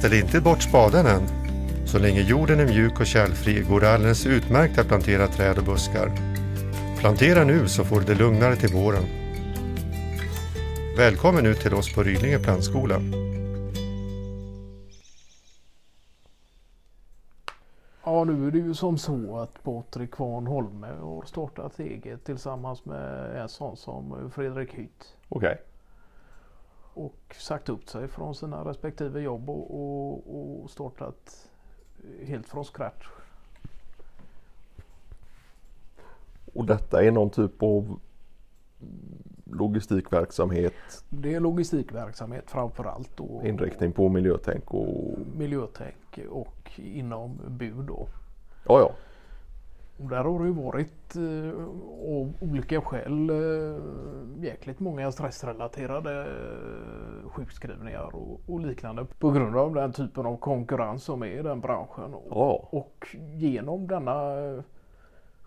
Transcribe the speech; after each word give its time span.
Ställ 0.00 0.12
inte 0.14 0.40
bort 0.40 0.62
spaden 0.62 1.06
än. 1.06 1.22
Så 1.86 1.98
länge 1.98 2.20
jorden 2.20 2.60
är 2.60 2.66
mjuk 2.66 3.00
och 3.00 3.06
kärlfri 3.06 3.60
går 3.60 3.80
det 3.80 3.94
alldeles 3.94 4.26
utmärkt 4.26 4.78
att 4.78 4.88
plantera 4.88 5.26
träd 5.26 5.58
och 5.58 5.64
buskar. 5.64 6.12
Plantera 6.98 7.44
nu 7.44 7.68
så 7.68 7.84
får 7.84 8.00
du 8.00 8.06
det 8.06 8.14
lugnare 8.14 8.56
till 8.56 8.74
våren. 8.74 9.02
Välkommen 10.96 11.46
ut 11.46 11.60
till 11.60 11.74
oss 11.74 11.94
på 11.94 12.02
Rydlinge 12.02 12.38
plantskola. 12.38 12.94
Ja, 18.04 18.24
nu 18.24 18.46
är 18.46 18.50
det 18.50 18.58
ju 18.58 18.74
som 18.74 18.98
så 18.98 19.38
att 19.38 19.62
Patrik 19.62 20.10
Kvarn 20.10 20.46
Holme 20.46 20.88
har 21.00 21.24
startat 21.26 21.78
eget 21.78 22.24
tillsammans 22.24 22.84
med 22.84 23.36
en 23.36 23.48
sån 23.48 23.76
som 23.76 24.30
Fredrik 24.34 24.74
Hytt. 24.74 25.16
Okej. 25.28 25.58
Och 26.94 27.36
sagt 27.38 27.68
upp 27.68 27.88
sig 27.88 28.08
från 28.08 28.34
sina 28.34 28.64
respektive 28.64 29.20
jobb 29.20 29.50
och, 29.50 29.74
och, 29.74 30.62
och 30.62 30.70
startat 30.70 31.48
helt 32.24 32.46
från 32.46 32.64
scratch. 32.64 33.06
Och 36.54 36.64
detta 36.66 37.04
är 37.04 37.10
någon 37.10 37.30
typ 37.30 37.62
av 37.62 38.00
logistikverksamhet, 39.44 41.04
Det 41.08 41.34
är 41.34 41.40
logistikverksamhet 41.40 42.50
framför 42.50 42.84
allt. 42.84 43.20
Och, 43.20 43.46
inriktning 43.46 43.92
på 43.92 44.08
miljötänk 44.08 44.74
och 44.74 45.18
miljötänk 45.36 46.18
och 46.30 46.70
inom 46.76 47.40
bud 47.48 47.84
då. 47.84 48.08
ja, 48.66 48.80
ja. 48.80 48.92
Och 50.02 50.08
där 50.08 50.24
har 50.24 50.38
det 50.38 50.46
ju 50.46 50.52
varit 50.52 51.16
eh, 51.16 51.60
av 52.20 52.32
olika 52.40 52.80
skäl 52.80 53.30
eh, 53.30 54.44
jäkligt 54.44 54.80
många 54.80 55.12
stressrelaterade 55.12 56.20
eh, 56.20 57.30
sjukskrivningar 57.30 58.16
och, 58.16 58.40
och 58.46 58.60
liknande 58.60 59.04
på 59.04 59.30
grund 59.30 59.56
av 59.56 59.74
den 59.74 59.92
typen 59.92 60.26
av 60.26 60.36
konkurrens 60.36 61.04
som 61.04 61.22
är 61.22 61.26
i 61.26 61.42
den 61.42 61.60
branschen. 61.60 62.14
Och, 62.14 62.26
Ja, 62.30 62.68
och 62.70 63.16
genom 63.36 63.86
denna 63.86 64.32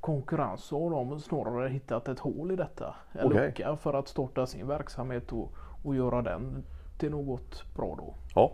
konkurrens 0.00 0.60
så 0.64 0.82
har 0.82 0.90
de 0.90 1.20
snarare 1.20 1.68
hittat 1.68 2.08
ett 2.08 2.18
hål 2.18 2.52
i 2.52 2.56
detta. 2.56 2.94
En 3.12 3.26
Okej. 3.26 3.46
lucka 3.46 3.76
för 3.76 3.94
att 3.94 4.08
starta 4.08 4.46
sin 4.46 4.66
verksamhet 4.66 5.32
och, 5.32 5.52
och 5.84 5.94
göra 5.96 6.22
den 6.22 6.64
till 6.98 7.10
något 7.10 7.74
bra 7.76 7.94
då. 7.98 8.14
ja, 8.34 8.52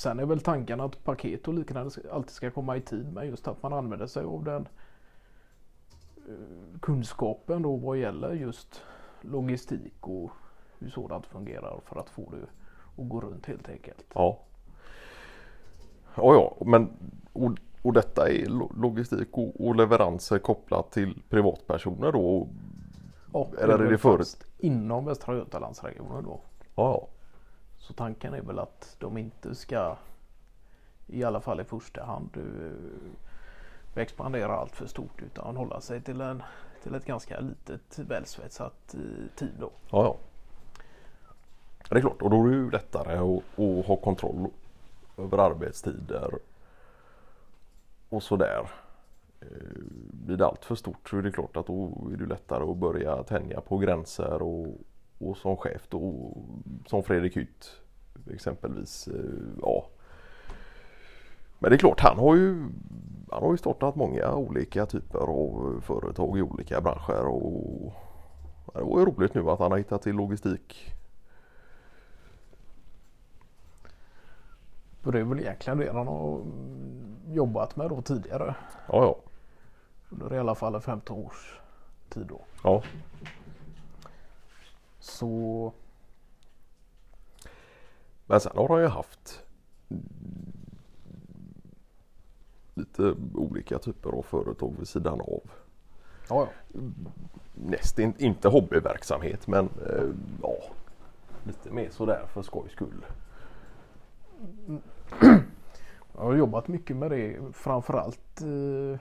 Sen 0.00 0.18
är 0.20 0.26
väl 0.26 0.40
tanken 0.40 0.80
att 0.80 1.04
paket 1.04 1.48
och 1.48 1.54
liknande 1.54 1.90
alltid 2.12 2.30
ska 2.30 2.50
komma 2.50 2.76
i 2.76 2.80
tid 2.80 3.12
men 3.12 3.26
just 3.26 3.48
att 3.48 3.62
man 3.62 3.72
använder 3.72 4.06
sig 4.06 4.24
av 4.24 4.44
den 4.44 4.68
eh, 6.28 6.78
kunskapen 6.80 7.62
då 7.62 7.76
vad 7.76 7.98
gäller 7.98 8.32
just 8.32 8.82
logistik 9.20 9.94
och 10.00 10.30
hur 10.78 10.90
sådant 10.90 11.26
fungerar 11.26 11.80
för 11.84 12.00
att 12.00 12.08
få 12.10 12.30
det 12.30 12.42
att 13.02 13.08
gå 13.08 13.20
runt 13.20 13.46
helt 13.46 13.68
enkelt. 13.68 14.04
ja. 14.14 14.38
Ja, 16.14 16.34
ja, 16.34 16.64
men 16.66 16.88
och, 17.32 17.50
och 17.82 17.92
detta 17.92 18.28
är 18.28 18.46
lo- 18.46 18.72
logistik 18.76 19.28
och, 19.38 19.66
och 19.66 19.76
leveranser 19.76 20.38
kopplat 20.38 20.90
till 20.92 21.22
privatpersoner 21.28 22.12
då? 22.12 22.36
och- 22.38 22.48
Ja, 23.32 23.48
Eller 23.58 23.78
är 23.78 23.90
det 23.90 23.98
förut? 23.98 24.44
Inom 24.58 25.04
Västra 25.04 25.36
Götalandsregionen 25.36 26.24
då. 26.24 26.40
Ja, 26.74 27.08
så 27.80 27.92
tanken 27.92 28.34
är 28.34 28.42
väl 28.42 28.58
att 28.58 28.96
de 28.98 29.18
inte 29.18 29.54
ska 29.54 29.96
i 31.06 31.24
alla 31.24 31.40
fall 31.40 31.60
i 31.60 31.64
första 31.64 32.04
hand 32.04 32.36
eh, 32.36 34.02
expandera 34.02 34.56
allt 34.56 34.76
för 34.76 34.86
stort 34.86 35.22
utan 35.22 35.56
hålla 35.56 35.80
sig 35.80 36.00
till, 36.00 36.20
en, 36.20 36.42
till 36.82 36.94
ett 36.94 37.04
ganska 37.04 37.40
litet 37.40 37.98
välsvetsat 37.98 38.94
eh, 38.94 39.36
team 39.36 39.52
då. 39.58 39.70
ja, 39.90 40.04
ja. 40.04 40.16
Det 41.88 41.96
är 41.96 42.00
klart, 42.00 42.22
och 42.22 42.30
då 42.30 42.44
är 42.44 42.48
det 42.48 42.56
ju 42.56 42.70
lättare 42.70 43.16
att, 43.16 43.58
att 43.58 43.86
ha 43.86 43.96
kontroll 43.96 44.46
över 45.18 45.38
arbetstider 45.38 46.30
och 48.08 48.22
sådär. 48.22 48.70
Eh, 49.40 49.46
blir 50.10 50.36
det 50.36 50.46
allt 50.46 50.64
för 50.64 50.74
stort 50.74 51.08
så 51.08 51.18
är 51.18 51.22
det 51.22 51.32
klart 51.32 51.56
att 51.56 51.66
då 51.66 52.08
är 52.12 52.16
det 52.16 52.26
lättare 52.26 52.70
att 52.70 52.76
börja 52.76 53.22
tänja 53.22 53.60
på 53.60 53.78
gränser 53.78 54.42
och, 54.42 54.66
och 55.20 55.36
som 55.36 55.56
chef 55.56 55.82
då, 55.88 56.32
som 56.86 57.02
Fredrik 57.02 57.36
Hytt 57.36 57.70
exempelvis. 58.32 59.08
eh, 59.08 59.14
Ja. 59.62 59.86
Men 61.58 61.70
det 61.70 61.76
är 61.76 61.78
klart, 61.78 62.00
han 62.00 62.18
har 62.18 62.36
ju 62.36 62.68
han 63.32 63.42
har 63.42 63.50
ju 63.52 63.56
startat 63.58 63.96
många 63.96 64.34
olika 64.34 64.86
typer 64.86 65.18
av 65.18 65.80
företag 65.86 66.38
i 66.38 66.42
olika 66.42 66.80
branscher 66.80 67.26
och 67.26 67.92
det 68.74 68.82
var 68.82 68.98
ju 68.98 69.04
roligt 69.04 69.34
nu 69.34 69.50
att 69.50 69.58
han 69.58 69.70
har 69.70 69.78
hittat 69.78 70.02
till 70.02 70.16
logistik. 70.16 70.94
För 75.00 75.12
det 75.12 75.20
är 75.20 75.24
väl 75.24 75.40
egentligen 75.40 75.78
det 75.78 75.92
han 75.92 76.06
har 76.06 76.40
jobbat 77.28 77.76
med 77.76 77.90
då 77.90 78.02
tidigare. 78.02 78.54
Ja, 78.88 79.04
ja. 79.04 79.16
Under 80.08 80.34
i 80.34 80.38
alla 80.38 80.54
fall 80.54 80.74
en 80.74 80.80
15 80.80 81.18
års 81.18 81.60
tid 82.08 82.26
då. 82.26 82.40
ja. 82.64 82.82
Så 85.00 85.72
Men 88.26 88.40
sen 88.40 88.52
har 88.56 88.68
han 88.68 88.80
ju 88.80 88.86
haft 88.86 89.44
lite 92.74 93.14
olika 93.34 93.78
typer 93.78 94.10
av 94.10 94.22
företag 94.22 94.74
vid 94.78 94.88
sidan 94.88 95.20
av. 95.20 95.40
ja, 96.28 96.48
ja. 96.48 96.80
Nästin, 97.54 98.14
inte 98.18 98.48
hobbyverksamhet 98.48 99.46
men 99.46 99.68
eh, 99.86 100.08
ja, 100.42 100.54
lite 101.44 101.70
mer 101.70 101.90
sådär 101.90 102.26
för 102.32 102.42
skojs 102.42 102.72
skull. 102.72 103.06
Jag 106.14 106.22
har 106.22 106.34
jobbat 106.34 106.68
mycket 106.68 106.96
med 106.96 107.10
det 107.10 107.38
framförallt 107.52 108.40
eh, 108.40 109.00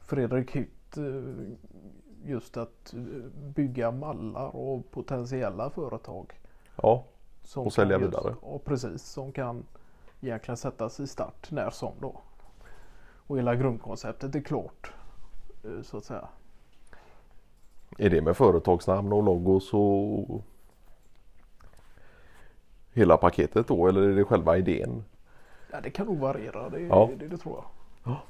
Fredrik 0.00 0.56
Hytt 0.56 0.96
eh, 0.96 1.54
just 2.26 2.56
att 2.56 2.94
eh, 2.94 3.00
bygga 3.54 3.90
mallar 3.90 4.46
av 4.56 4.82
potentiella 4.90 5.70
företag. 5.70 6.40
Ja, 6.82 7.04
Som 7.42 7.66
Och 7.66 7.72
sälja 7.72 7.98
just- 7.98 8.08
vidare. 8.08 8.34
Ja 8.42 8.58
precis, 8.64 9.02
som 9.02 9.32
kan 9.32 9.64
egentligen 10.20 10.56
sättas 10.56 11.00
i 11.00 11.06
start 11.06 11.50
när 11.50 11.70
som 11.70 11.92
då. 12.00 12.20
Och 13.26 13.38
hela 13.38 13.54
grundkonceptet 13.54 14.34
är 14.34 14.40
klart 14.40 14.92
eh, 15.64 15.82
så 15.82 15.96
att 15.96 16.04
säga. 16.04 16.28
är 17.98 18.10
det 18.10 18.22
med 18.22 18.36
företagsnamn 18.36 19.12
och 19.12 19.22
logos 19.22 19.74
och 19.74 20.42
hela 22.92 23.16
paketet 23.16 23.68
då 23.68 23.88
eller 23.88 24.00
är 24.02 24.16
det 24.16 24.24
själva 24.24 24.56
idén? 24.58 25.04
Ja, 25.72 25.80
det 25.80 25.90
kan 25.90 26.06
nog 26.06 26.18
variera, 26.18 26.68
det, 26.68 26.80
Ja. 26.80 27.10
det, 27.18 27.28
det 27.28 27.36
tror 27.38 27.54
jag. 27.54 27.64
Ja. 28.12 28.20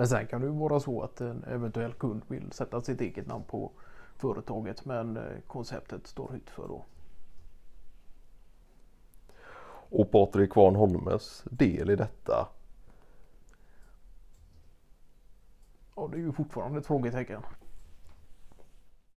Men 0.00 0.08
sen 0.08 0.26
kan 0.26 0.40
det 0.40 0.46
ju 0.46 0.52
vara 0.52 0.80
så 0.80 1.02
att 1.02 1.20
en 1.20 1.44
eventuell 1.44 1.92
kund 1.92 2.22
vill 2.28 2.52
sätta 2.52 2.82
sitt 2.82 3.00
eget 3.00 3.26
namn 3.26 3.44
på 3.44 3.70
företaget 4.16 4.84
men 4.84 5.16
eh, 5.16 5.22
konceptet 5.46 6.06
står 6.06 6.34
ut 6.34 6.50
för 6.50 6.68
då. 6.68 6.84
Och 9.68 10.10
Patrik 10.10 10.52
Kvarn 10.52 10.76
Holmes 10.76 11.44
del 11.50 11.90
i 11.90 11.96
detta 11.96 12.48
Ja, 15.96 16.08
det 16.12 16.16
är 16.16 16.20
ju 16.20 16.32
fortfarande 16.32 16.78
ett 16.78 16.86
frågetecken. 16.86 17.42